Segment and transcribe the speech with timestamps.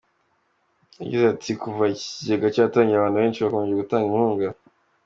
[1.01, 4.47] Yagize ati “Kuva iki kigega cyatangira abantu benshi bakomeje gutanga inkunga.